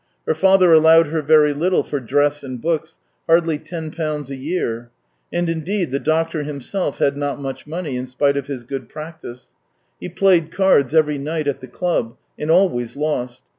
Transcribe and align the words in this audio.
Her 0.25 0.33
father 0.33 0.73
allowed 0.73 1.09
her 1.09 1.21
very 1.21 1.53
little 1.53 1.83
for 1.83 1.99
dress 1.99 2.43
and 2.43 2.59
books, 2.59 2.97
hardly 3.27 3.59
ten 3.59 3.91
pounds 3.91 4.31
a 4.31 4.35
year. 4.35 4.89
And, 5.31 5.47
indeed, 5.47 5.91
the 5.91 5.99
doctor 5.99 6.41
himself 6.41 6.97
had 6.97 7.15
not 7.15 7.39
much 7.39 7.67
money 7.67 7.97
in 7.97 8.07
spite 8.07 8.35
of 8.35 8.47
his 8.47 8.63
good 8.63 8.89
practice. 8.89 9.51
He 9.99 10.09
played 10.09 10.51
cards 10.51 10.95
every 10.95 11.19
night 11.19 11.47
at 11.47 11.59
the 11.59 11.67
club, 11.67 12.17
and 12.39 12.49
always 12.49 12.95
lost. 12.95 13.43